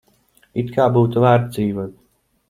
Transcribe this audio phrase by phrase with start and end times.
[0.61, 1.93] It kā būtu vērts dzīvot.